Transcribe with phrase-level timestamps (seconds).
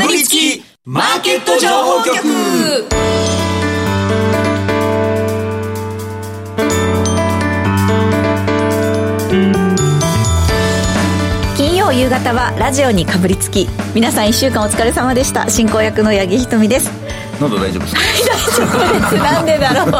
[0.00, 2.88] かぶりつきマーケット情報局。
[11.56, 13.66] 金曜夕方はラジオにかぶりつき。
[13.94, 15.48] 皆さん1週間お疲れ様でした。
[15.50, 16.90] 進行役の八木ひとみです。
[17.40, 18.00] 喉大丈夫ですか？
[18.78, 19.16] 大丈夫です。
[19.16, 19.86] なんでだろう。
[19.90, 19.98] 噛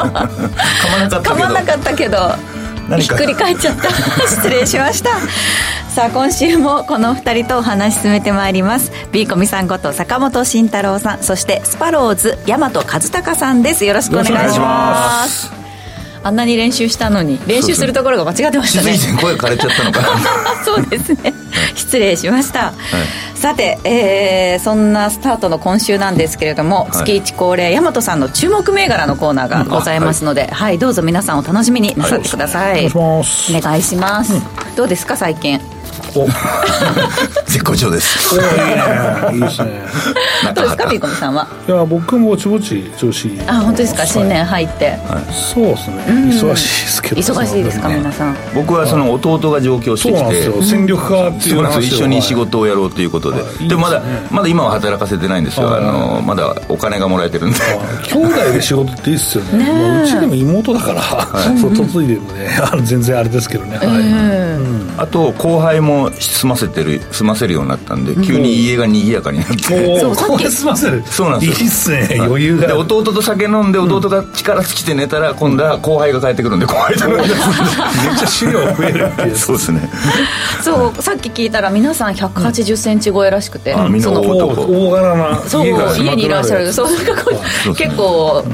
[0.90, 1.34] まなかったけど。
[1.34, 2.57] 噛まなかったけど
[2.96, 3.90] ひっくり返っちゃった。
[4.26, 5.10] 失礼しました。
[5.94, 8.90] さあ今週もこの2人とお話し進めてまいります。
[9.12, 13.84] ビーコミさんこと坂本慎太郎さんそしてスパローズ大和和孝さんです。
[13.84, 15.67] よろしくお願いします
[16.22, 18.92] あんなに練習したのに練習するところが間違ってましたね。
[18.92, 20.08] 気づいて声枯れちゃったのかな。
[20.64, 21.34] そうですね。
[21.74, 22.72] 失礼しました、
[23.34, 26.96] さて、えーそんなスタートの今週なんですけれども、い。
[26.96, 33.56] 月一恒例大和さんの注目銘柄のコーナーがございますので、はい、どうぞ皆さんお楽しみになさってください、お願いします。
[33.56, 34.32] お願いします、
[34.76, 35.77] どうですか最近？
[36.14, 36.26] お。
[37.46, 38.34] 絶好調です。
[38.34, 38.46] いいね
[39.34, 39.82] いいですね。
[40.54, 41.46] どうですかビーコミさんは？
[41.66, 43.28] いや僕もぼちぼち調子い。
[43.28, 44.06] いあ本当ですか？
[44.06, 44.98] 新年入って、
[45.54, 45.96] そうですね。
[46.06, 47.20] 忙しいですけど。
[47.20, 48.36] 忙しいですかね皆さん。
[48.54, 50.62] 僕はその弟が上京してきてそうなんですよ。
[50.62, 57.58] 戦力化っていそう話一緒に仕事をやろうということで、はいでもまだまだ今は働かせてないんですよ、はいあのまだお金がもらえてるんで。
[58.12, 59.64] 兄弟で仕事っていいっすよね。
[59.64, 61.02] まあうちでも妹だから、
[61.60, 65.02] そう嫁いでもねあの全然あれですけどね、はい。
[65.02, 71.02] あと後輩も済ませてる済ませるようになったんで急に家が賑やかになって、もうこれ済ませる。
[71.04, 71.58] そうなんですよ。
[71.58, 72.20] いいっすね。
[72.20, 77.08] 余裕でが弟と酒飲んで弟が力尽きて寝たら今度は後輩が帰ってくるんで後輩と。
[77.08, 77.26] めっ
[78.18, 79.90] ちゃ資料増えるっていうそうですね。
[80.62, 85.66] そうさっき聞いたら皆さん1 8 0ンチ超えらしくて、あみんなその大男大柄なそう
[85.98, 86.72] 家にいらっしゃる。
[86.72, 86.88] そう
[87.74, 88.44] 結構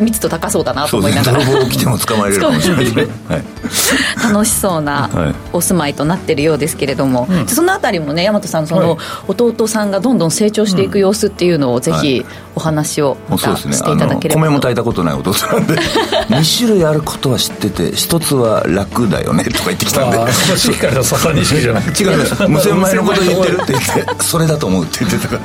[0.00, 1.38] 密度高そうだなと思いながら。
[1.38, 1.44] ね。
[1.44, 2.84] 泥棒来ても捕まえれるかもしれない。
[2.84, 8.98] ですね、はい、楽しそうなはいお住まいとなってるようですけれども、そのあたりもね大和さんその、はい。
[9.28, 15.74] 弟さんがどんどん成長していく様子っていうのをぜひお話をまたしていただけれあの米も炊いたことない弟なんで。
[16.28, 20.18] 2種類あることは知ってて一つは楽だよねとか言ってきたんで。
[20.18, 22.48] ああそこしっかりとササニシキじゃなくて違うんです。
[22.48, 25.42] 無洗米のこと言ってるって言って それだと思うって言ってたから。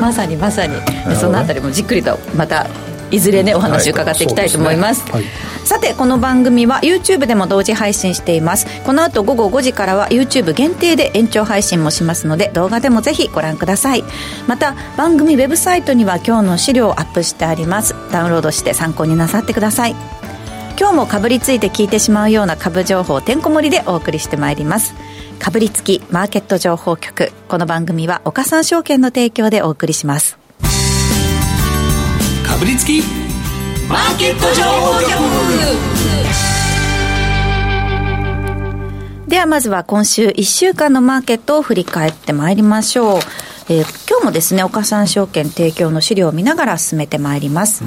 [0.00, 0.74] まさにまさに。
[1.18, 2.66] そのあたりもじっくりとまた
[3.10, 5.32] いずれねお話伺っていきたいと思います,、はいすね。
[5.64, 8.66] さてこの番組は YouTube でも同時配信しています。
[8.84, 14.04] この後午後5時からは YouTube 限定で延長配信もしますので動画でもぜひご覧ください。
[14.46, 17.94] また番組ウェブサイトには今日の資料をアップしてあります。
[18.12, 19.94] ダウンロードして参考になさってください。
[20.78, 24.94] 今日もかぶりついて聞いてしまうような株情報てんこ盛りでお送りしてまいります。
[25.38, 27.32] かぶりつきマーケット情報局。
[27.48, 30.45] この番組は岡三証券の提供でお送りします
[32.56, 33.02] かぶりつき。
[33.86, 35.10] マーケット情報局。
[39.28, 43.20] ではまずは今週1週間のマーケットを振り返ってまいりましょう、
[43.68, 47.84] えー今日もですね岡三証券提供の資料を見ながら進めてまいります。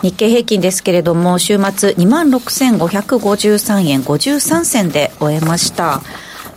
[0.00, 6.00] 日経平均ですけれども週末2万6553円53銭で終えました。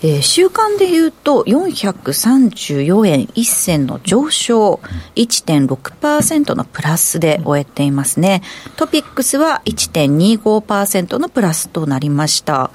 [0.05, 4.81] えー週間で言うと434円1銭の上昇
[5.15, 8.41] 1.6%のプラスで終えていますね。
[8.75, 12.71] トピックスは1.25%のプラスとなりました。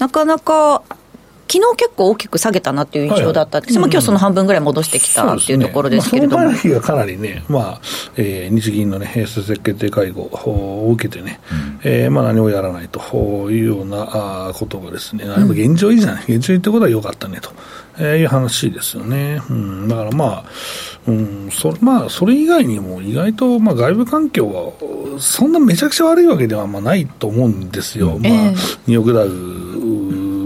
[0.00, 0.82] なかなか
[1.48, 3.68] 昨日結構大きく下げたなっていう印象だったんです。
[3.68, 7.80] けど、まあ今日その半分ぐらい戻してきたっていうところですけれども、まあ、その前の日がかなりね、まあ
[8.16, 11.40] えー日銀の、ね、政策決定会合を受けてね、
[11.82, 17.50] えーまあ、何もやらないというようなことがですね、現状維持じゃない、現状維持ってことは良かったねと。
[17.98, 19.40] えーいう話ですよね。
[19.48, 20.44] うん、だからまあ、
[21.06, 28.18] うん、そまあ、それ以外にも意外と、まあ、外部環境は、そんなめちゃくちゃ悪いわけではまあないと思うんですよ。
[28.18, 29.28] まあ、ええニューヨークダウ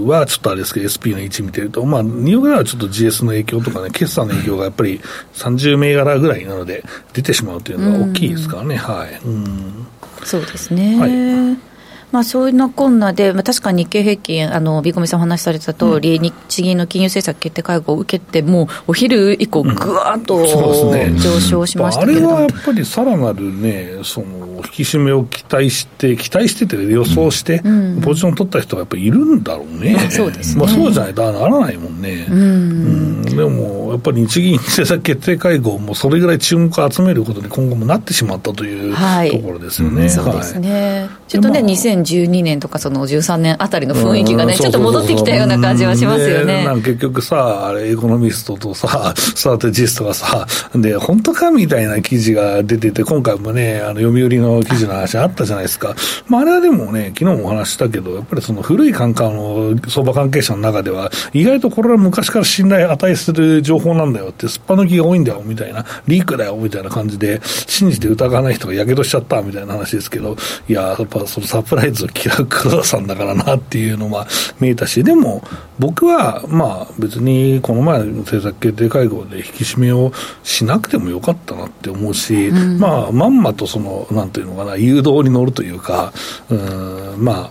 [0.08, 5.00] はちょっとあれですけど、SP の位置見てると、まあ、ニューヨークダウはちょっと GS の影響とかね、 決算の影響がやっぱり
[5.34, 9.20] 30銘柄ぐらいなので、出てしまうというのが大きいですからね、はい。
[9.24, 9.86] うん
[10.24, 10.98] そうですね。
[10.98, 11.68] はい
[12.10, 27.60] まあ、そういうなこんなで、まあ、確かに日経平均、あのビーコミさんお話しされてた通り、日銀の金融政策決定会合を受けて、もうお昼以降、ぐわーっと上昇しましたあけれども、れはやっぱりさらなるね、その引き締めを期待して、期待してて予想して、
[28.02, 29.94] ポジション取った人がやっぱりいるんだろうね。
[29.94, 30.64] まあそうですね。
[30.64, 32.26] まあそうじゃないとならないもんね。
[32.31, 33.07] うん
[33.38, 40.08] でも、やっぱり日銀政策決定会合もそれぐらい注目を集めることに今後もなってしまったというはいところですよね。
[40.08, 46.64] そうですはいね、ちょっとね、でまあ2012年とかその13年あたりの雰囲気がね、うんちょっと戻ってきたような感じはしますよね。
[46.64, 55.94] なんか結局さ、あれ、エコノミストとさ、 スターテジストがさ、で、本当かみたいな記事が出てて、今回もね、あの、読売の記事の話あったじゃないですか。
[56.26, 70.36] まあ、あれはでもね、昨日もお話ししたけど、やっぱりその古い感覚の相場関係者の中では、意外とこれは昔から信頼を値すする情報なんだよって、すっぱ抜きが多いんだよみたいな、リークだよみたいな感じで、信じて疑わない人がやけどしちゃったみたいな話ですけど、
[70.69, 74.26] いや、やっぱそのサプライズを嫌う黒田さんだからなっていうのは
[74.60, 75.42] 見えたし、でも、
[75.78, 86.12] 僕はまあ別にこの前の政策決定会合で引き締めをしなくてもよかったなって思うし、うん、まあ、まんまとその、なんていうのかな、誘導に乗るというか、
[86.48, 87.50] うん、ま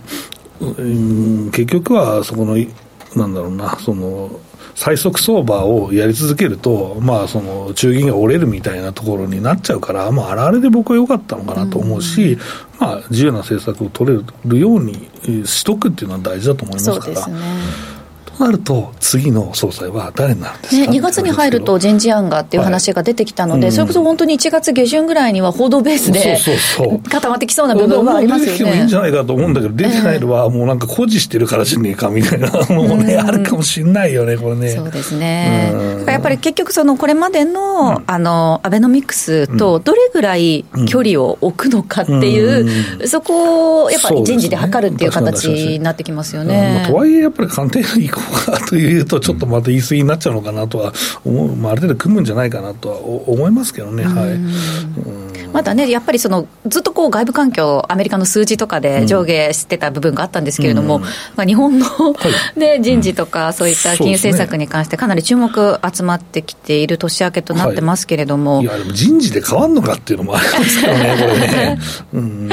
[0.60, 2.56] うん、結局はそこの、
[3.16, 4.30] なんだろうな、その、
[4.74, 12.40] 最速相場をやり続けると、まあ、その中銀が折れるみたいなところになっちゃうから、まあ、あれあれで僕は良かったのかなと思うし、うん、
[12.78, 15.08] まあ、自由な政策を取れるように
[15.46, 17.28] しとくっていうのは大事だと思いますから。
[18.38, 26.36] なると、次の総裁は誰になるんですか、ね、2月に入ると人事案がっていう話が出てきたので、はいうん、それこそ本当に1月下旬ぐらいには報道ベースで
[27.10, 28.52] 固まってきそうな部分はありますよね。
[28.52, 34.70] 出てきてもいいんじゃないかと思うんだけど、出てないのはもうなんか誇示してるからじゃねえかみたいなもね、あるかもしれないよね、これね。
[34.70, 35.72] そうですね。
[36.06, 46.84] やっぱり結局、そのこれまでの、うん、あのアベノミクスとどれぐらい距離を置くのかっていう、そこをやっぱり人事で測るっていう形になってきますよね。
[46.88, 47.96] とはいえ、やっぱり官邸が
[48.28, 50.92] か というと、ちょっとまた言い過ぎになっちゃうのかなとは
[51.24, 54.04] 思う、まあ、ある程度組むんじゃないかなとは思いますけどね。
[54.04, 54.38] はい、
[55.52, 61.08] まだね、やっぱりそのずっとこう外部環境、アメリカの数字とかで上下してた部分があったんですけれども、うん、ま
[61.38, 62.14] あ、日本の、は
[62.56, 71.78] い、 ね、人事とか、そういった金融政策に関して、かなり注目集まってきている年明けとなってますけれども、はい、いや、でも人事で変わるのかっていうのもありますからね、これね。
[72.12, 72.50] うん、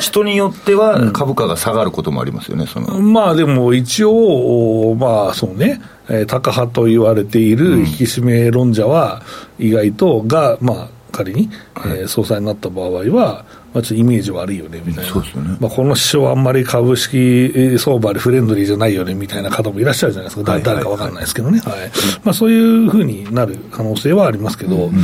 [0.00, 3.00] 人によっては株価が下がることもありますよね、その。
[3.00, 9.22] まあでも一応、まあそうね、えー、タカ派と言われている引き締め論者は、
[9.58, 13.44] 意外とが、まあ、仮に、えー、総裁になった場合は、
[13.74, 21.90] まあ、ちょっとイメージ悪いよねみたいな、ね、まあ、この師匠はあんまり株式相場でフレンドリーじゃないよねみたいな方もいらっしゃるじゃないですか、誰か分かんないですけどね、はい。
[22.24, 24.94] まあ、そういうふうになる可能性はありますけど、うん、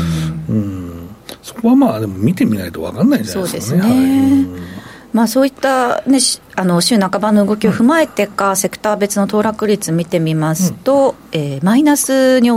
[0.48, 1.08] うん
[1.42, 3.82] そこはまあ、でも見てみないと分かんないんじゃないですかね。
[3.82, 4.68] そうですね、はい
[5.12, 6.18] まあ、そういった、ね、
[6.54, 12.50] あの週半ばの動きを踏まえてか、うん、セクター別の騰落率見てみますと、うん、えー、マイナスに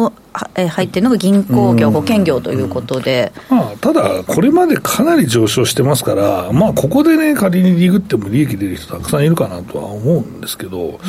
[0.56, 11.00] え入っているのが銀行業、保険業ということで、まあ、ただ、これまでかなり上昇してますから、まあ、ここでね、仮にリグっても利益出る人たくさんいるかなとは思うんですけど、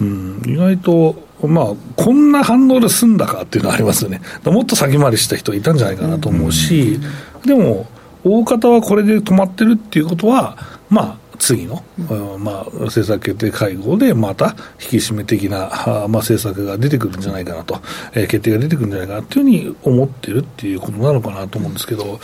[0.00, 1.28] うん、意外と。
[1.46, 4.20] まあ、こんな反応で済んだかっていうのはありますよね。
[4.44, 6.98] もっと先回りした人いたんじゃないかなと思うし、
[7.46, 7.86] でも、
[8.24, 10.56] 大方はこれで止まってるっていうことは、
[10.90, 17.80] まあ、次の、うん、まあ、政策決定会合でまた引き締め的な、まあ、政策が出てくるんじゃないかなと、
[18.12, 22.20] えー、決定が出てくるんじゃないかなというふうに思ってるっていうことなのかなと思うんですけど、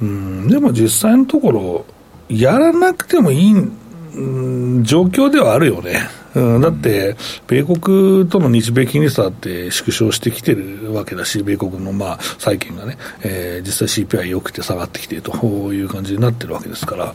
[0.00, 1.86] うん、でも実際のところ、
[2.28, 6.00] やらなくてもいい、うん、状況ではあるよね。
[6.36, 7.16] うん、だって、
[7.46, 17.14] 米国との日米金利差って縮小してきてるわけだし、米国のまあ債券がね、えー、実際 CPI 良くて下がってきているという感じになってるわけですから、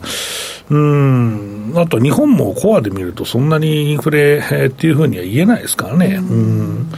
[0.70, 6.16] うん、あと日本もコアで見ると、そんなにインフレっていうふうには言えないですからね。
[6.16, 6.92] うん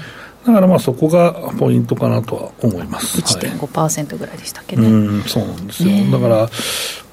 [0.46, 3.18] だからまあそこがポイントかなとは思います。
[3.18, 4.86] 1.5%ぐらいでしたっけね。
[4.86, 5.90] うん、そうなんですよ。
[6.12, 6.50] だから、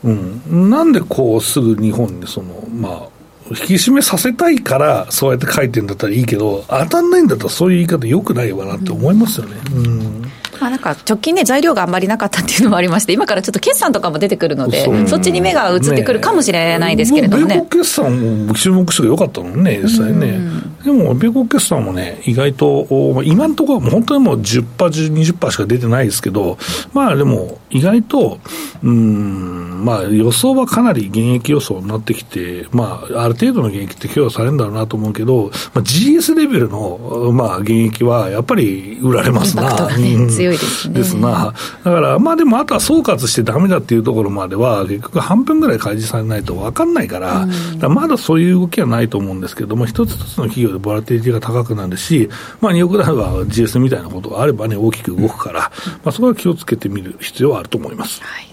[0.03, 3.20] うん、なんでこうすぐ日本にその、まあ、
[3.51, 9.55] 引き締めさせたいからそうやって書いてるんだったらいいけど当たんないんだったらそういう言い方よくないわなって思いますよね。
[9.73, 10.30] うん
[10.61, 17.55] まあ、なんか直近ね、材料があんまりなかったっていうのもありまして、今からちょっと決算とかも出てくるので、そっちに目が移ってくるかもしれないですけれどもね。
[17.55, 20.39] 米国決算も注目してよかったのね、実際ね。
[20.85, 26.59] でも、米国決算もね、意外と、今のところ、本当にもう10%、20%しか出てないですけど、
[26.93, 28.39] まあでも、意外と、
[28.83, 39.87] うん、まあ予想はかなり現役予想になってきて、まあ、ある程度の現役って供与されるんだろうなと思うけど、まあ、GS レベルの、まあ、現役はやっぱり売られますな。
[39.97, 40.93] ね、強いいですね。
[40.95, 41.53] ですな。
[41.83, 52.29] だから、まあでも、あとは総括してだめだっていうところまでは、結局半分ぐらい開示されないと分かんないから、うん、からまだそういう動きはないと思うんですけども、一つ一つの企業でボラティリティが高くなるし、
[52.59, 55.71] まあ、2億ダウは GS みたいなことがあればね、大きく動くから、
[56.03, 58.21] まあ、そこは気をつけてみる必要はあると思います。
[58.21, 58.50] はい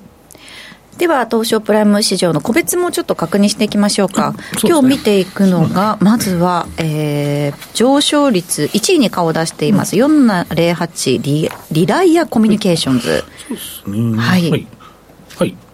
[0.99, 4.31] では、東証プライム市場の個別もちょっと確認していきましょうか。
[4.31, 13.25] うね、今日見ていくのが、まずは、えー、上昇率1位に顔を出しています、うん、4708リリライアコミュニケーションズ。
[13.47, 14.19] そうですね。
[14.19, 14.51] はい。
[14.51, 14.67] はい。
[15.37, 15.68] はい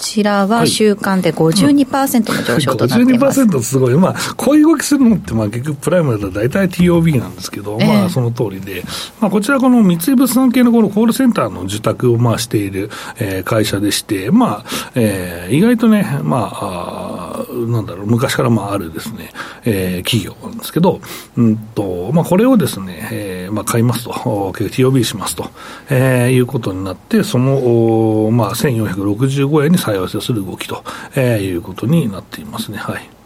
[0.00, 6.20] ちらは週間で52%の上昇となっています、はい、52%すごい、まあ、こういう動きするのって、まあ、結局プライムだ。
[6.20, 8.84] と大体 TOB なんですけど、えー、まあ、その通りで、
[9.20, 14.64] まあ、こちら、この三井物産系のこのコールセンターの受託をまあしている、えー、会社でして、まあ
[14.94, 19.30] えー、意外とね、まあ、ああ、なんだろう、昔からまああるですね、
[19.64, 21.00] えー、企業なんですけど、
[21.36, 25.50] うんと、まあこれをですね、えー、まあ買いますと、TOB しますと、
[25.88, 32.78] えー、いうことになって、その、まあ1465円に再合わせする動きと、えー、いうことになっていますね。
[32.78, 33.20] はい。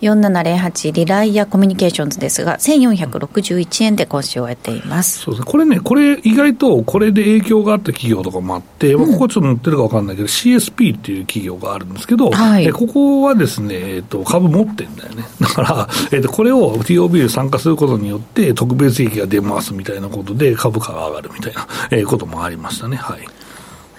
[0.00, 22.96] 4708リライアコミュニケーションズですが、1461円で今週終えていますそうですね、これね、これ、意外とこれで影響があった企業とかもあって、うん、ここちょっと載ってるか分かんないけど、CSP っていう企業があるんですけど、はい、えここはですね、えーと、株持ってんだよね、 だから、えーと、これを TOB で参加することによって、特別益が出ますみたいなことで、株価が上がるみたいな、えー、こともありましたね。
[22.96, 23.20] はい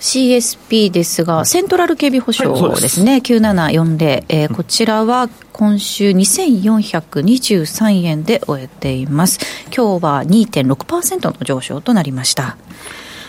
[0.02, 9.40] CSP ですが、セントラル警備保障ですね、はい、9740、えー、こちらは今週2423円で終えています。
[9.66, 12.58] 今日は2.6%の上昇となりました。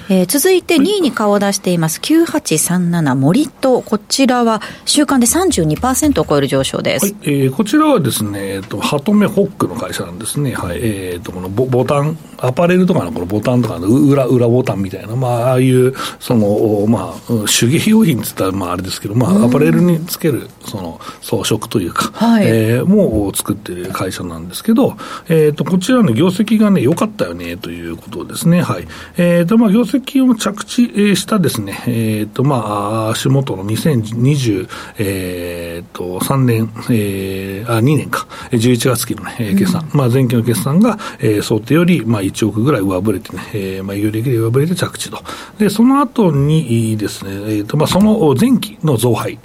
[0.08, 2.00] えー、続いて2位に顔を出しています。
[2.00, 7.16] 9837森とこちらは週間で32%を超える上昇です、はい。
[7.22, 10.78] えー、こちらはですね、えーと、ハトメホックの会社なんですね、はい。
[10.82, 22.46] えーと、このボボタンアパレルとかのこのボタンとかの裏裏ボタンみたいな、まあ、ああいうその、まあ、手芸用品って言ったらまああれですけど、まあ、アパレルにつけるその装飾というか、はい。
[22.46, 24.96] えー、もう作ってる会社なんですけど、
[25.28, 28.88] えーと、こちらの業績がね良かったよねということですね、はい。
[29.16, 34.68] えーとまあ、業績績を着地したですね、えっ、ー、と、まあ、足元の2023、
[34.98, 45.18] えー、と3年、えー、あ、2年か、11月期のね、決算、うん、まあ、前期の決算が、えー、想定より、まあ、1億ぐらい上振れてね、えー、まあ、有利益で上振れて着地と。
[45.58, 49.38] で、その後にですね、えー、と、まあ、その前期の増配。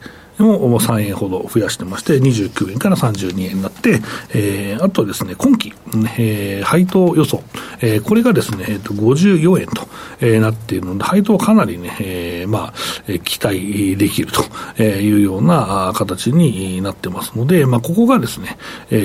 [0.44, 4.01] も3円ほど増やしてまして、29円から32円になって、
[4.34, 5.74] えー、あとですね、今期、
[6.17, 7.41] えー、配当予想、
[7.82, 9.88] えー、これがですね、えー、と54円と、
[10.20, 18.58] えー、なっているので、配当かなりね、えー、まあ、期待できるというような形になってますので、まあ、ここがですね、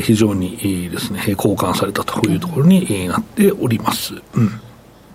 [0.02, 4.14] 非常にですね、交換されたというところになっております。
[4.34, 4.60] うん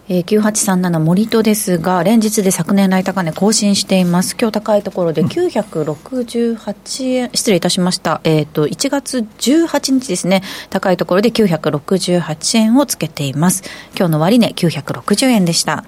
[0.09, 4.37] えー、9837森戸ですが、連日で昨年来高値更新しています。
[4.39, 8.21] 今日高いところで968円、失礼いたしました。
[8.23, 13.63] えっ、ー、と、1月18日ですね、高いところで968円をつけています。
[13.97, 15.83] 今日の終値960円でした。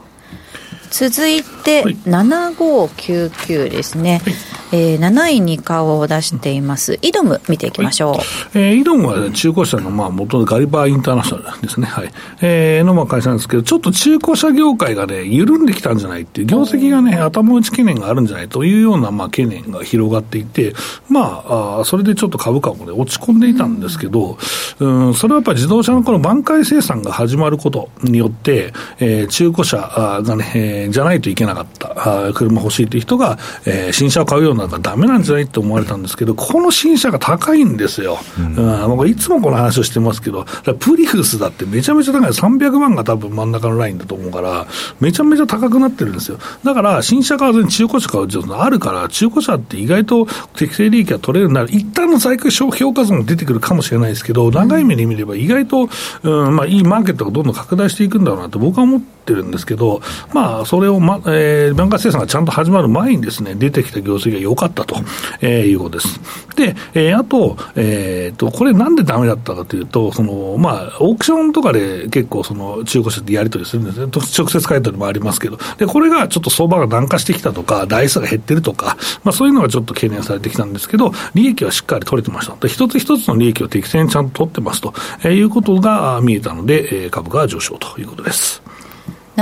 [0.92, 4.34] 続いて、7599ですね、はい、
[4.72, 8.22] えー、7位に顔を出しています、イドム、見ていきましょう、はい、
[8.56, 12.12] えー、イドムは中古車のまあ元のガリバーインターナショナルですね、はい。
[12.42, 20.74] えー、のまあ会社なんですけど、ちょっと中古車業界がね、緩んできたんじゃないっていう、業績がね、頭打ち懸念があるんじゃないというようなまあ懸念が広がっていて、
[21.08, 24.38] まあ、あそれでちょっと株価もね、落ち込んでいたんですけど、
[24.80, 29.78] うん、それはやっぱり自動車のこの挽回生産が始まることによって、えー、中古車
[30.24, 38.20] がね、えーー、じゃないといけなかった、あ車欲しいという人が、えー、新車を買うようになったらだめなんじゃないと思われたんですけど、この新車が高いんですよ。
[38.38, 40.46] うん、うん、いつもこの話をしてますけど、
[40.80, 44.68] プリウスだってめちゃめちゃ高い、300万が多分真ん中のラインだと思うから、
[45.00, 46.38] めちゃめちゃ高くなってるんですよ。
[46.64, 55.90] だから、新車買わずに中古車買うってあるから、中古車って意外と適正利益が取れるなら、一旦の在庫消費評価損も出てくるかもしれないですけど、長い目で見れば意外と、
[56.24, 60.02] うんまあ、いいマーケットがどんどん拡大していくんだろうなと僕は思ってるんですけど、
[60.34, 64.98] まあ、それを、まえー、バンカー生産がちゃんと始まる前にですね、出てきた業績が良かったと、
[65.42, 66.20] えー、いうことです。
[66.56, 74.12] で、えー、あと、えー、と、これなんでダメだったかというと、その、まあ、オークションとかで結構その中古車ってやり取りするんですね。
[74.14, 82.56] 直接買い取りもありますけど、で、これがちょっと相場が軟化してきたとか、台数が減ってるとか、まあそういうのがちょっと懸念されてきたんですけど、利益はしっかり取れてました。
[82.58, 88.62] で、一つ一つの利益を適正にちゃんと取ってますと、えー、いうことが見えたので、えー、株価は上昇ということです。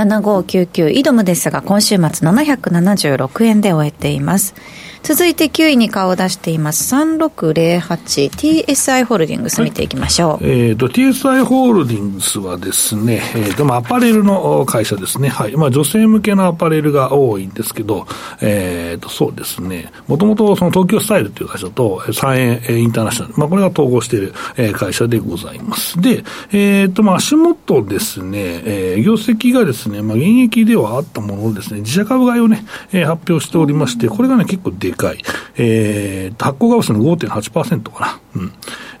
[0.04, 4.54] 7599イドムですが今週末776円で終えています。
[5.02, 6.94] 続いて9位に顔を出しています。
[6.94, 15.56] 3608TSI ホールディングス見ていきましょう、はい、えーと、TSI ホールディングスはですね、えーとまあ、アパレルの会社ですね、はい。
[15.56, 18.06] まあ、女性向けのアパレルが多いんですけど、
[18.40, 19.92] えーと、そうですね。
[20.06, 24.34] もともとその東京スタイルという会社と三円インターナショナル、まあ、これが統合している
[24.74, 26.00] 会社でございます。
[26.00, 35.22] で、えーとまあ、足元ですね、えー、業績がですね、まあ、現役ではあったものですね自社株買いをね、えー、発表しておりましてこれがね結構でかい。
[35.56, 38.20] えー、発行株数の5.8%かな。
[38.42, 38.52] うん。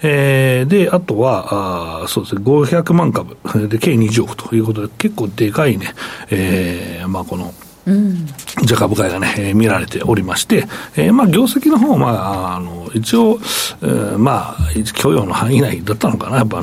[0.02, 3.36] えー、で、あとは、あそうですね、500万株。
[3.68, 5.94] で計20億ということで、結構でかいね、
[6.30, 7.52] えー、まあこの、
[7.86, 8.26] うん、
[8.64, 13.38] じゃ株価がね、えー、見られておりまして、えー、まあ、業績の方まあ、あの、一応、
[13.80, 16.58] えー、まあ、許容の範囲内だったのかな、やっぱ、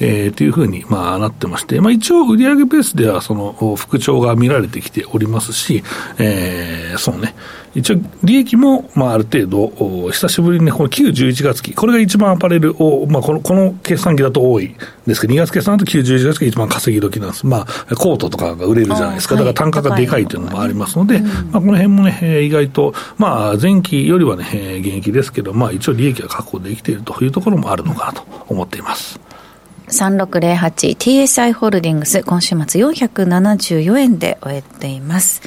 [0.00, 5.84] えー、というふうに、まあ、なってまして、まあ、一応、売上ベースでは、その、復調が見られてきておりますし、
[6.18, 7.36] えー、そうね、
[7.74, 14.74] 一応、利益も、まあ、ある程度、久しぶりにね、この9、11月期、これが一番アパレルを、まあ、この、この決算期だと多い
[15.06, 17.46] ですけど、2月決算だと9、11月期が一番稼ぎ時なんです。
[17.46, 19.36] まあ、コートとかが売れるじゃないですか。
[19.36, 24.44] だから単価がでかいというのもありますので、まあ、この辺もね、意外と、まあ、前期よりはね、
[24.80, 29.18] 現役ですけど、まあ、一応利益が確保できているというところもあるのかなと思っています。
[29.88, 35.42] 3608TSI ホールディングス、今週末474円で終えています。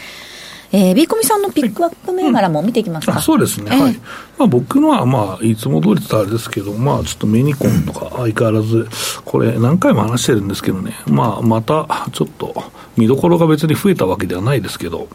[0.76, 3.94] えー、ビーコミさんのピックアップ銘柄も見ていきますか、うん、そうですね、えー、はい。
[4.38, 8.90] まあ、僕のは、まあ、いつも通りってあれですけど、まあ、ちょっとメニコンとか相変わらず、
[9.24, 12.54] これ、何回も話してるんですけどね、まあ、またちょっと
[12.98, 15.08] 見どころが別に増えたわけではないですけど、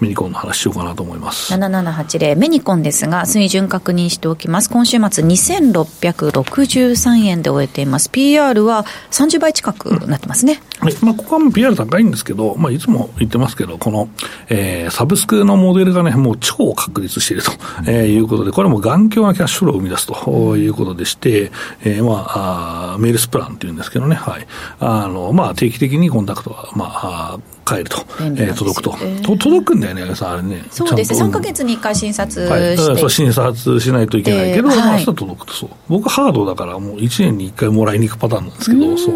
[0.00, 1.52] メニコンの話しようかなと思います。
[1.54, 4.70] 7780メニコンですが水準確認しておきます。
[4.70, 8.10] 今週末2663円で終えています。
[8.10, 10.96] PR は30倍近くなってますね、うん、はい。
[11.02, 14.08] まあ、ここはもう PR 高いんですけど、まあ、いつも言ってますけどこの、
[14.48, 17.52] えー、サブスクのモデルがねもう超確立していると、
[17.86, 21.50] えー、いうことでこれも頑強なキャッシュフローを生み出すということでして、
[21.84, 24.14] えー、まああメールスプランっていうんですけどね。
[24.14, 24.46] はい。
[24.78, 27.38] あのまあ定期的にコンタクトはまあ
[27.70, 30.64] 帰ると、えー、届くと、えー、と届くんだよね、さあれね。
[30.70, 35.52] そうですね、3か月に1回診察して、はい、そう診察しないといけないけど、えー、まあ、明日届くと。
[35.52, 35.70] そう。
[35.88, 39.14] 僕、ハードだから、もう1年に1回もらいに行くパターンなんですけど、そう。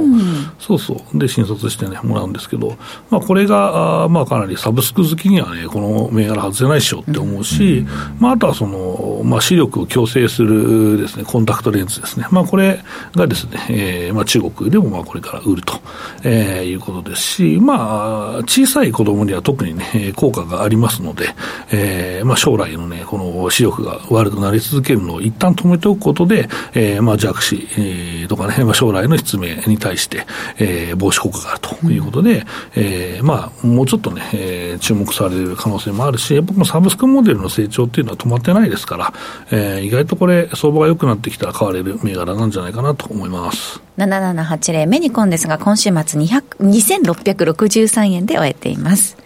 [0.60, 1.18] そうそう。
[1.18, 2.76] で、診察してね、もらうんですけど、
[3.10, 7.84] まあ、これが、あまあ、かなりサブスク好きにはね、この銘柄外せないっしょって思うし、
[8.20, 8.78] まあ、あとはその、
[9.24, 12.80] まあ、視力を矯正するですね、コンタクトレンズですね、まあ、これ
[13.14, 15.80] がですね、えーまあ、中国でもまあこれから売ると、
[16.22, 21.28] えー、いうことですし、まあ、小さい子供には特にね、効果がありますので、
[21.72, 30.26] えー、まあ将来のね、この視力が悪くなり続けるのを一旦止めておくことで、えー、まあ弱視、えー、とかね、まあ将来の失明に対して、
[30.58, 32.44] えー、防止効果があるということで、う、
[32.76, 39.13] えー、まあもうちょっとね、えー、注目される可能性もあるし、僕もサブスクモデルの成長っていうのは止まってないですから、
[39.50, 43.80] えー、意外とこれ、相場が良くなってきたら買われる銘柄なんじゃないかなと思います。
[43.98, 49.16] 7780メニコンですが、今週末2663円で終えています。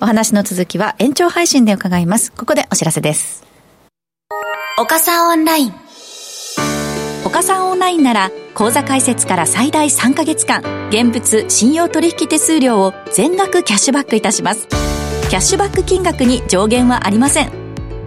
[0.00, 2.32] お話の続きは延長配信で伺います。
[2.32, 3.44] ここでお知らせです。
[4.78, 5.74] 岡さんオンライン。
[7.24, 14.68] 岡さんオンラインなら、口座開設から最大3ヶ月間、現物信用取引手数料を全額キャッシュバックいたします。
[15.30, 17.50] キャッシュバック金額に上限はありません。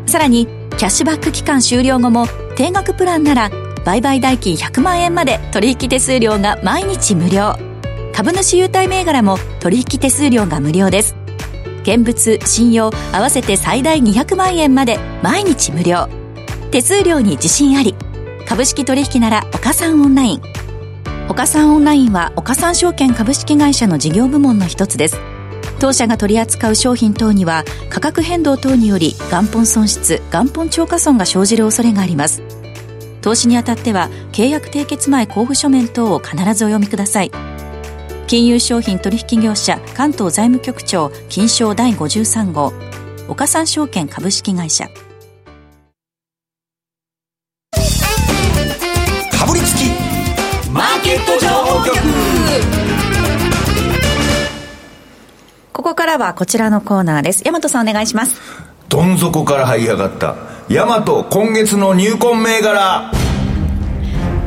[0.06, 0.48] さらに、
[0.78, 3.50] キャッシュバック期間終了後も、定額プランなら、
[3.84, 7.56] 売買代金100万円まで取引手数料が毎日無料。
[8.14, 11.16] 株主優待銘柄も取引手数料が無料です。
[11.82, 16.10] 現物、信用合わせて最大200万円まで毎日無料。
[16.70, 17.96] 手数料に自信あり。
[18.48, 20.42] 株式取引なら岡三オンライン。
[21.28, 25.20] 岡三オンラインは岡三証券株式会社の事業部門の一つです。
[25.80, 32.42] 当社が取り扱う商品等には価格変動等により元本損失、元本超過損が生じる恐れがあります。
[33.22, 37.32] 投資にあたっては契約締結前交付書面等を必ずお読みください。
[38.26, 42.74] 金融商品取引業者関東財務局長金賞第53号。
[43.30, 44.90] 岡三証券株式会社。
[55.88, 57.46] ここからはこちらのコーナーです。
[57.46, 58.42] 大和さんお願いします。
[58.90, 60.36] どん底から這い上がった。
[60.68, 63.10] ヤマト今月の入魂銘柄。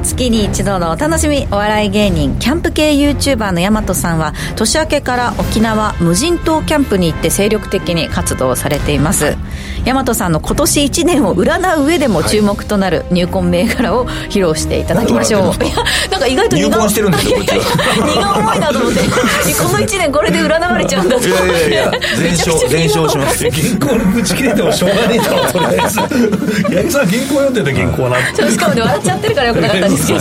[0.03, 9.37] 月に一度のお楽しみお笑い芸人キャンプ系 YouTuber の大和さんは年明けから沖縄無人島キャンプに行って精力的に活動されています
[9.85, 15.77] 大和さんの今年1年を占う上でも注目となる入魂銘柄を披露していただきましょう、はい、いや
[16.11, 26.01] なんか意外と入魂してるんですよ荷が重いなと思ってこの1年これで占われちゃうんだといやいやいや全勝全勝します原稿にぶち切れてもしょうがねえだろとりあえず。
[26.01, 30.21] 八木さん原稿読んでた原稿なしかもね笑っちゃってるからよくなかったんですけど。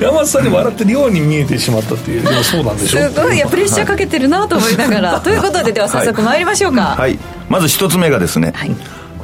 [0.00, 2.22] 山本さんに笑ってるように見えてしまったっていう。
[2.22, 3.06] でもそうなんでしょ。
[3.06, 3.36] うすごい。
[3.36, 5.20] いやプレッシャーかけてるなと思いながら。
[5.22, 6.82] ということででは早速参りましょうか。
[6.82, 8.70] はい、はい、まず一つ目がですね、はい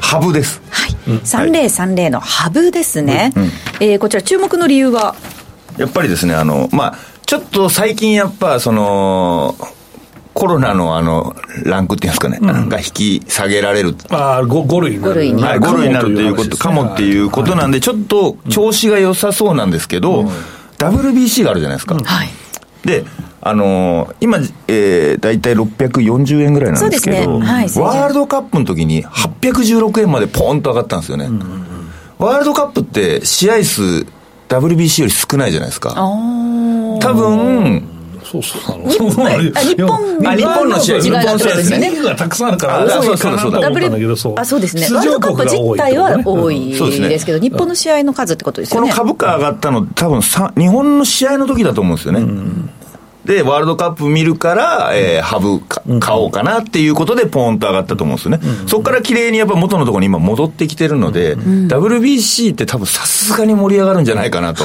[0.04, 0.60] ハブです。
[0.70, 0.90] はい。
[1.18, 3.32] 3030のハブですね。
[3.34, 3.44] うん、
[3.80, 5.14] えー、こちら注目の理由は？
[5.78, 9.56] やっぱりですね、あの、まあ、ちょっと最近やっぱ、その、
[10.34, 11.34] コロナのあの、
[11.64, 13.96] ランクっていうんですかね、うん、が引き下げられる。
[14.10, 15.12] ああ、5, 類になる。
[15.12, 20.28] 5類にはい、5類になるということ、かもっていうことなんで、ちょっと調子が良さそうなんですけど、うん、
[20.78, 21.96] WBC があるじゃないですか。
[21.96, 22.28] はい。
[22.84, 23.04] で、
[23.46, 27.46] あのー、今、えー、大体640円ぐらいなんですけど、ね。
[27.46, 31.26] はい、ワールドカップの時に816円までポーンと上がったんですよね。
[31.26, 31.38] うん、
[32.18, 34.07] ワールドカップって試合数、
[34.48, 35.90] WBC より少ないじゃないですか。
[35.94, 37.87] 多分、
[38.24, 38.90] そうそうなの。
[38.90, 39.30] 日本あ
[39.61, 41.57] 日本あ日本の試合日本の試合。
[41.57, 41.90] ですね。
[41.90, 44.35] リーグがたくさんあるから、あそうそうかなと思ったんだけど、そう。
[44.38, 48.90] あそうですね、出ワールドカップ自体は多いそうですけど、日本の試合の数ってことですこよね。
[48.90, 52.20] の株価上がったの、多分さ日本の試合の時だと思うんですよね。
[53.24, 58.40] で、ワールドカップ見るから、えー、ハブか買おうかなっていうことで、ポーンと上がったと思うんですよね。
[58.66, 64.64] そこから綺麗にやっぱ元のところに今戻ってきてるので、WBC って多分さすがに盛り上がるんじゃないかなと。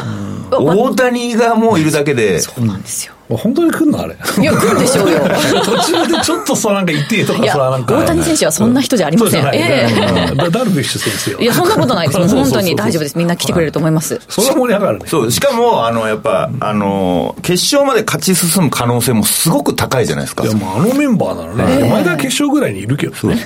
[0.51, 2.81] 大谷がもういるだけで、そうなん。
[2.81, 3.13] ですよ。
[3.37, 4.15] 本当に来んのあれ？
[4.41, 5.19] いや、来るでしょうよ。
[5.63, 7.95] 途中でちょっとさ、なんか痛えとかさ、いや、なんか。
[7.97, 9.45] 大谷選手はそんな人じゃありません。
[9.53, 11.39] ええダルビッシュ選手よ。
[11.39, 12.19] いや、そんなことないです。
[12.19, 13.17] もう本当に大丈夫です。
[13.17, 14.19] みんな来てくれると思います。
[14.27, 15.05] それは盛り上がるね。
[15.07, 20.47] そう、しかも、あの、やっぱ、あの、決勝まで勝ち進む可能性もすごく高いじゃないですかい。
[20.47, 23.37] や、もうあのメンバーならね、前田決勝ぐらいにいるけどね。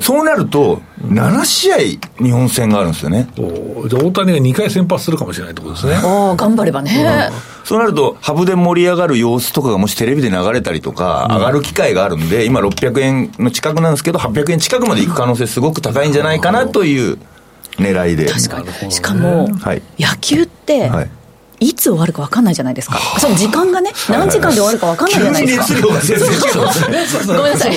[0.00, 1.76] そうなると、7試合
[2.22, 3.28] 日本戦があるんですよね。
[3.36, 3.42] そ
[3.84, 5.94] うじゃあ大谷が2回先発するかもしれないってことですね。
[6.04, 7.30] おー頑張ればね。
[7.64, 17.18] そうなると、ハブで盛り上がる様子とかがもしテレビで流れたりとか、上がる機会があるんで、今600円の近くなんですけど、800円近くまで行く可能性すごく高いんじゃないかなという
[17.76, 18.26] 狙いで。
[18.26, 18.90] 確かに。
[18.90, 21.10] しかも、はい野球って、はい
[21.60, 22.98] いつ終わるか分かんないじゃないですか。
[23.18, 25.64] その時間がね、何時間で終わるか分かんないじゃないですか。
[25.66, 27.76] 熱量が全然違うんごめんなさい。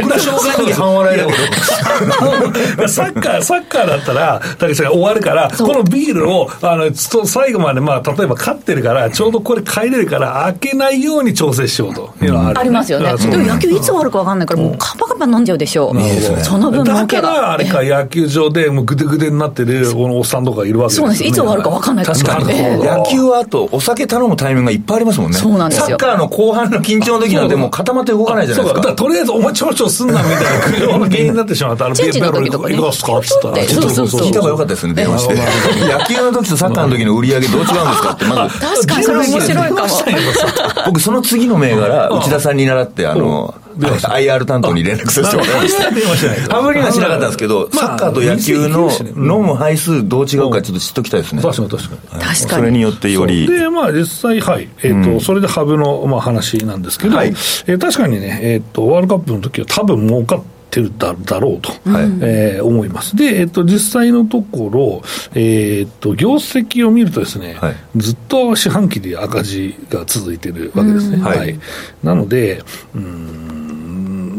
[0.00, 2.88] 僕ら障害の時半笑いだけど。
[2.88, 6.90] サッカー、サッカーだったら、たけしが終わるから、このビールを、あの、
[7.24, 13.14] 最後まで、まあ、例えば勝ってるから、ちょうどこれ帰れるから、開けないように調整しようというのはある、ありますよね。
[13.16, 16.44] でも野球いつ終わるか分かんないから、もうカバカバ飲んじゃうでしょう。
[16.44, 17.06] その分だ。
[17.06, 21.14] から、あれか、野球場で、もうぐでぐでになってる、このおっさんとかいるわけですよ、ね。
[21.14, 22.52] そうなんですいつ終わるか分かんないから確かに。
[22.52, 25.38] え え野球はあと、お酒頼むタイミングがいっぱいありますもんね。
[25.38, 25.86] そうなんですよ。
[25.86, 28.80] サッカーの後半の緊張の時なんてもう固まって動かないじゃないですか。
[28.80, 32.76] だからとりあえずお前ちょろちょろすんなみたいな苦情の原因になってしまったら、チェンジの時とかね。
[32.76, 35.34] 行きますかっつったら、そうそうそう聞いた方がよかったですね、電話して。
[35.34, 38.60] 野球の時とサッカーの時の売り上げどう違うんですかって、まず。
[38.60, 39.04] 確かに。
[39.04, 39.88] それ面白いかも。
[40.86, 45.90] 僕、その次の銘柄、内田さんに習って、あの、IR 担当に連絡させてもらいました。
[45.90, 51.42] 電話しないとハブにはしなかったんですけど、まあサッカーと野球の飲む杯数どう違うかちょっと知っときたいですね。
[51.42, 52.40] 確かに確かに。
[52.48, 53.46] それによってより。
[53.46, 54.68] で、まあ実際、はい。
[54.82, 63.16] えっ、と、それでハブの、まあ、話なんですけど、はいえー確かにね、えっ、と、ワールドカップの時は多分儲かってるだだろうと、はいえー思います。
[63.16, 65.02] で、えっ、と、実際のところ、
[65.34, 71.16] えっ、と、業績を見るとですね、はいずっと四半期で赤字が続いてるわけですね。
[71.16, 71.58] うんはい、はい
[72.02, 72.62] なので、
[72.94, 73.61] うーん、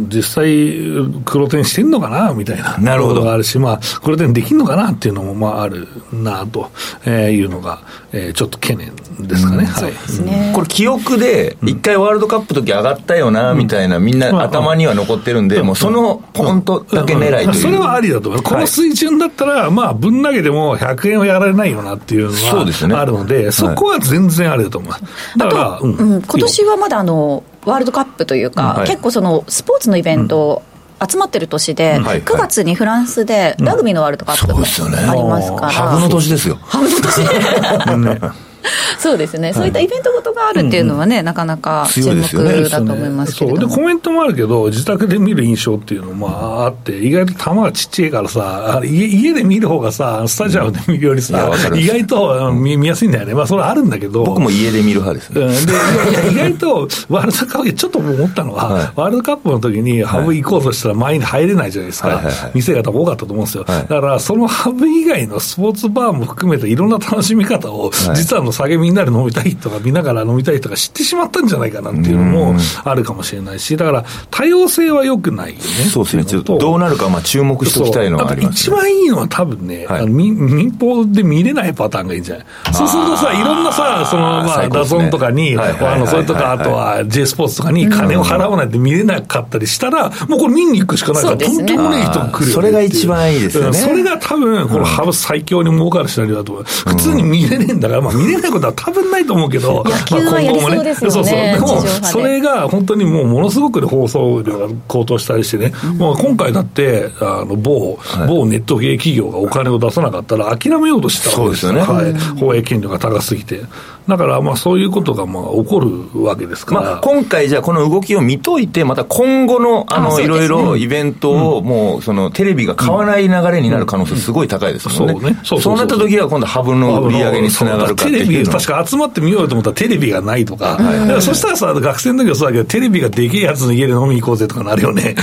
[0.08, 0.78] 実際、
[1.26, 6.70] 黒点してんのかなみたいななるほどがあるし、まあ、黒点できんのかなっていうのも、まあ、あるなと、
[7.06, 8.96] えーいうのが、えーちょっと懸念
[9.28, 9.66] ですかね。
[9.66, 9.92] はい。
[9.92, 10.52] ですね。
[10.56, 17.54] これ記憶で、一回ワールドカップ時上がったよな、みたいな、みんな頭には残ってるんで、もうそのポンとだけ狙いという。
[17.56, 18.44] それはありだと思う。
[18.44, 25.04] この水準だったら、まあ、ぶん投げても100円はやられないよなっていうのそうですねはあるので、そこは全然ありだと思います。
[25.38, 28.88] だから、うんうん、今年はまだあのワールドカップというか、はい。
[28.88, 30.64] 結構そのスポーツのイベント、
[31.10, 36.58] 集まってる年で、はい9月にフランスでラグビーのワールドカップありますから、ハブの年ですよ。
[36.62, 38.44] ハブの年
[38.98, 42.22] そうですね、そういったイベントごとがあるっていうのはね、なかなか注目
[42.70, 43.66] だと思いますけれそうで。
[43.66, 55.42] コメントもあるけど、自宅で見る印象っていうのもまああって、意外と球がちっちゃいからさ、家家で見る方がさ、スタジアムで見るよりさわかる、意外とうん見見やすいんだよね、まあ、それはあるんだけど、僕も家で見る派ですね。
[55.42, 58.92] うん、で 意外とワールドカップ、ちょっと思ったのは、はい。
[58.96, 62.52] ワールドカップの時にハブ行こうとしたら前に入れないじゃないですか、はいはいはい。
[62.54, 63.82] 店が多かったと思うんですよ、はい。
[63.82, 68.16] だからそのハブ以外のスポーツバーも含めていろんな楽しみ方を、はい。
[68.16, 75.64] 実はあの酒みんなで飲みたいとか、見ながら飲みたいとか知ってしまったんじゃないかなっていうのもあるかもしれないし、だから多様性は良くないよね。
[75.92, 76.26] そうですね。
[76.26, 78.76] ちょっとどうなるかまあ注目しておきたいのはありますね。
[78.76, 80.08] 一番いいのは多分ね、はい。
[80.08, 82.46] 民民放で見れないパターンがいいんじゃない？
[82.74, 93.70] そうするとさ、いろんなさ、そのまあ、ダゾンとかに、あのそれとか、あとは J スポーツとかに金を払わないと見れなかったりしたら、もうこれ見に行くしかないから、とんでもない人が来るそれが一番いいですよね。
[93.70, 96.64] うんそれが多分、このハブ最強に儲かるシナリオだと思う。
[96.64, 101.84] 普通に見れねえんだから、まあ見れないことは多分ないと思うけど、野球はやりそうですよねそうそう。
[101.84, 112.14] でもそれが本当にもうものすごく放送量が高騰したりしてね、もう今回だって、あの、某、某ネット系企業がお金を出さなかったら諦めようとしてたわけですそうですよねはい。
[112.40, 113.62] 放映権料が高すぎて。
[114.08, 116.82] だから、まあそういうことがまあ起こるわけですから。
[116.82, 125.14] まあ、今回じゃあこの動きを見といて、また今後の、あの、いろいろイベントを、もう、その、テレビが買わない流れになる可能性すごい高いですもんね。
[125.14, 128.46] そうねそうそうそうなった時は今度ハブの売り上げにつながるかテレビ。
[128.46, 135.16] 確か集まってみようと思ったらテレビがないとか、だからそしたらさ、学生の時はそうだけど、テレビがでけえやつの家で飲みに行こうぜとかなるよね。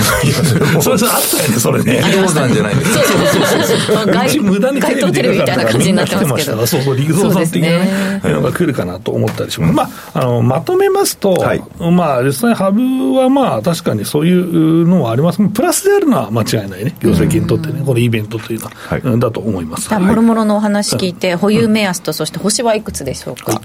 [0.81, 1.99] それあったよね、それね。
[1.99, 3.03] 移動山じゃないですか。
[3.03, 4.43] そうそうそうそう。
[4.43, 6.65] 無駄に街頭テレビみたいな感じになってますけど。
[6.65, 9.73] そうそう、陸上さん的なねのが来るかなと思ったりします。
[9.73, 12.81] まあ、あの、まとめますと、はい、まあ、実際ハブ
[13.13, 15.39] はまあ、確かにそういうのはあります。
[15.49, 16.95] プラスであるのは間違いないね。
[16.99, 19.93] 業績にとってね、このイベントというのは、はい、だと思います。
[19.93, 23.61] もろもろのお話聞いて、保有目安と、そして星はいくつでしょうか？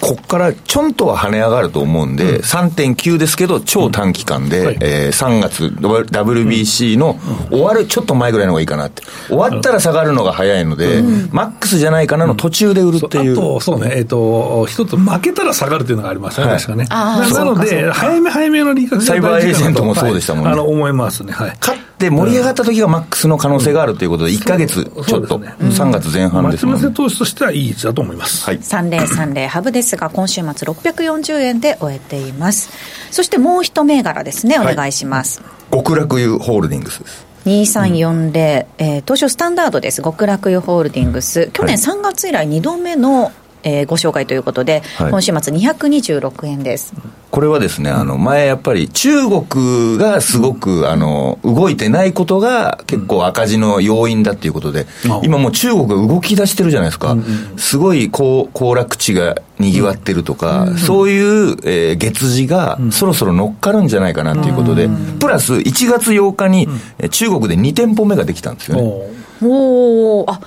[0.00, 4.66] ここからちょんとは跳ね上がると思うんで、うん、3.9ですけど、超短期間で、うん。
[4.66, 7.18] はい、えー、3月、WBC の
[7.50, 9.02] 終わるちょっと前ぐらいの方がいいかなって。
[9.28, 13.32] 終わったら下がるのが早いので、マックスじゃないかなの途中で売るっていう。
[13.32, 16.86] あと、そうね、えっ、ー、と、一つ負けたら下がるっていうのがありましたね、確かね。
[16.86, 20.50] なので、早め早めの利確サイバーエージェントもそうでしたもんね。
[20.50, 21.32] あの、思いますね。
[21.32, 21.56] はい。
[21.60, 26.90] 勝って盛り上がった時がマックスの可能性があるということで、1か月ちょっと、3月前半ですもんね。
[26.90, 28.44] 投資としてはいい位置だと思います。
[28.44, 28.58] はい。
[28.58, 32.70] 3030ハブですが、今週末640円で終えています。
[33.10, 35.42] そしてもう一銘柄ですね、お願いします。
[35.72, 37.30] 極楽湯ホールディングスです。
[37.46, 38.36] 2340、うん、
[38.78, 46.92] えー、東証スタンダードです、極楽湯ホールディングス、去年3月以来2度目のえー、ご紹介ということで、はい、今週末226円です。
[47.30, 54.86] これはですね、あの、前やっぱり中国がすごく、あの、動いてないことが結構赤字の要因だっていうことで、
[55.22, 57.16] 今もう中国が動き出してるじゃないですか。
[57.56, 64.88] すごい行楽地が賑わってるとか、そういう、えー、月次がそろそろ乗っかるんじゃないかなっていうことで、
[65.20, 66.66] プラス1月8日に
[67.10, 68.82] 中国で2店舗目ができたんですよね。
[69.42, 70.40] おおあ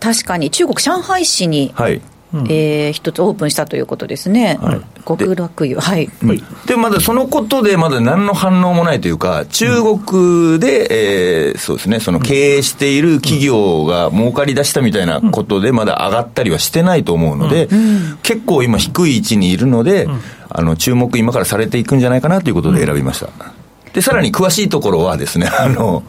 [0.00, 0.50] 確かに。
[0.50, 2.02] 中国上海市に、はい
[2.34, 20.08] うん、えー、一つオープンしたということですね、はい、極楽湯、はい、はい、でまだそのことで、まだ何の反応もないというか、中国で、えー、そうですね、その経営している企業が儲かり出したみたいなことで、まだ上がったりはしてないと思うので、うん、結構今、低い位置にいるので、
[20.48, 23.61] あの注目、今からされていくんじゃないかなということで選びました。
[23.92, 26.02] で、さらに詳しいところはですね、あの、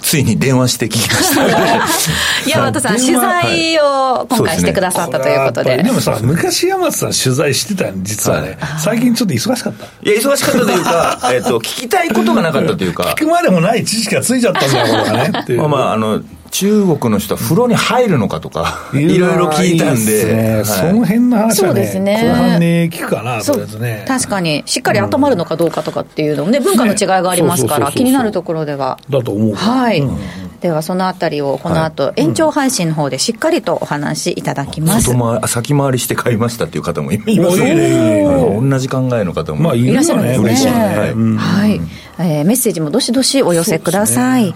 [0.00, 2.60] ついに電話して聞きました。
[2.60, 5.82] 大和さん、取材を今回してくださったということで。
[5.82, 9.84] でもさ、昔大和さん取材してたん実はね、最近ちょっと忙しかった。
[9.84, 13.14] いや、忙しかったというか、 えっと、聞きたいことがなかったというか。
[13.16, 15.56] 聞くまでもない知識がついちゃったんだよ、これがね。
[15.56, 16.20] まあまあ、あの、
[16.50, 20.54] 中国の人は風呂に入るのかとか、 いろいろ聞いたんで、ね。
[20.56, 22.22] はい、その辺の話はね、ね。
[22.22, 28.98] 後半に聞くかなとね、確かに、しっかり温まるのかどうかとかっていうのもね、文化の違いがありますから、気になるところでは。
[29.10, 29.54] だと思う。
[29.54, 30.00] はい。
[30.00, 30.18] うん。
[30.60, 37.60] ではそのあたりをこの後、延長配信の方でしっかりとお話しいただきます、うん、先回りして買いましたっていう方もいます。
[37.60, 38.24] ね
[38.60, 40.44] 同じ考えの方も、まあ、いらっしゃるんですね。
[40.44, 41.80] 嬉しい、ね、はい、はい
[42.20, 44.54] えー、メッセージもどしどしお寄せください、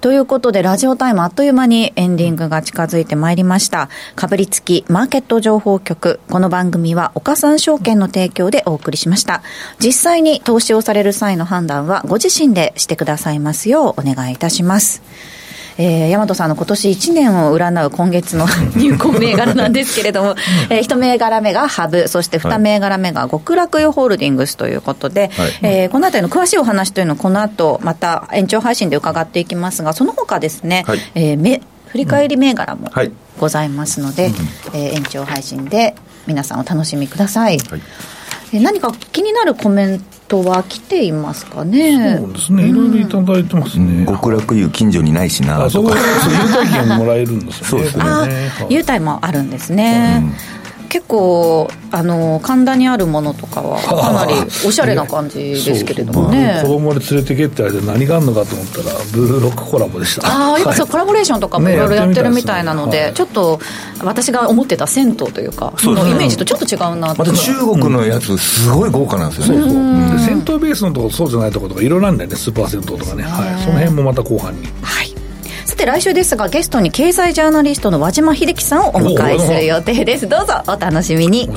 [0.00, 3.88] ということで、ラジオタイムあっという間にエンディングが近づいてまいりました。
[4.14, 6.20] かぶりつきマーケット情報局。
[6.30, 9.42] この番組は岡三証券の提供でお送りしました。
[9.78, 15.02] 実際に投資をされる際の判断はご自身でしてくださいますようお願いいたします。
[15.78, 20.34] えー、大和さんの今年1年を占う今月の 入魂銘柄なんですけれども、
[20.70, 32.90] えー、1銘柄目がハブ、そして2銘柄目が極楽湯ホールディングスということで、はい、えー、このあたりの詳しいお話というのは、この後また延長配信で伺っていきますが、その他ですね、はい、えー、め振り返り銘柄も
[33.38, 34.34] ございますので、うん、
[34.74, 35.94] えー、延長配信で
[36.26, 37.58] 皆さんお楽しみください。
[37.58, 37.80] はい、
[38.52, 42.18] 何か気になるコメントは来ていますかね？
[42.18, 42.68] そうですね。
[42.68, 44.06] いろいろいただいてますね。
[44.06, 45.70] 極楽湯近所にないしなとか。
[45.70, 47.68] そう、優待券もらえるんですね。
[47.68, 48.04] そうですね。
[48.68, 50.22] 優待もあるんですね。
[50.96, 54.32] 結構あの神田にあるものとかは かなり
[54.66, 60.26] おしゃれな感じですけれどもね、子供で連れてけってあれで何があるのかと思ったらブルーロックコラボでした。
[60.26, 63.60] ああ今そう、コラボレーションとかもいろいろやってるみたいなので,、ちょっと
[64.02, 69.70] 私が思ってた銭湯というかそのイメージとちょっと違うなまた中国のやつすごい豪華なんですよね、そう
[70.18, 74.66] そう、銭湯ベースのところそうじゃないところとかいろいろあるんだよねスーパー銭湯とかね、はい、その辺もまた後半に。
[74.80, 75.15] はい
[75.66, 80.28] さて来週ですがゲストに経済ジャーナリストの和島秀樹さんをお迎えする予定です。
[80.28, 81.48] どうぞお楽しみに。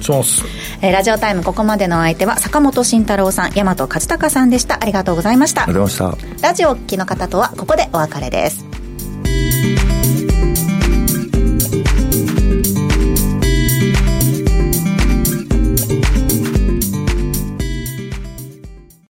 [0.81, 4.81] えー、ラジオタイムここまでの相手は坂本慎太郎さん大和勝孝さんでした。
[4.81, 5.63] ありがとうございました。
[5.63, 6.47] ありがとうございました。
[6.47, 8.65] ラジオお聞きの方とはここでお別れです